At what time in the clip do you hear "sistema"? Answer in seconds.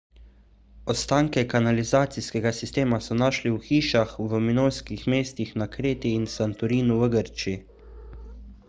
2.61-2.99